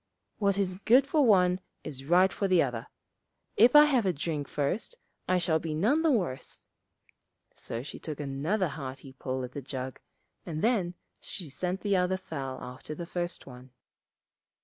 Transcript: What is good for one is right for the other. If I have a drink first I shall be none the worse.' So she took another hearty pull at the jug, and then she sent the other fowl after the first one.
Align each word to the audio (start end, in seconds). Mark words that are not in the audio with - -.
What 0.39 0.57
is 0.57 0.77
good 0.85 1.05
for 1.05 1.23
one 1.23 1.59
is 1.83 2.05
right 2.05 2.33
for 2.33 2.47
the 2.47 2.63
other. 2.63 2.87
If 3.55 3.75
I 3.75 3.85
have 3.85 4.03
a 4.07 4.11
drink 4.11 4.47
first 4.47 4.95
I 5.27 5.37
shall 5.37 5.59
be 5.59 5.75
none 5.75 6.01
the 6.01 6.09
worse.' 6.09 6.65
So 7.53 7.83
she 7.83 7.99
took 7.99 8.19
another 8.19 8.69
hearty 8.69 9.13
pull 9.13 9.43
at 9.43 9.51
the 9.51 9.61
jug, 9.61 9.99
and 10.43 10.63
then 10.63 10.95
she 11.19 11.49
sent 11.51 11.81
the 11.81 11.97
other 11.97 12.17
fowl 12.17 12.59
after 12.63 12.95
the 12.95 13.05
first 13.05 13.45
one. 13.45 13.73